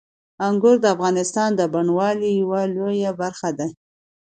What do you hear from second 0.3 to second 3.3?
انګور د افغانستان د بڼوالۍ یوه لویه